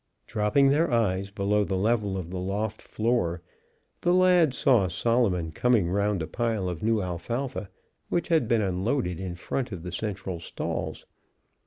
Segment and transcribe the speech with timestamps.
[0.25, 3.43] Dropping their eyes below the level of the loft floor,
[4.01, 7.69] the lads saw Solomon coming round a pile of new alfalfa
[8.09, 11.05] which had been unloaded in front of the central stalls.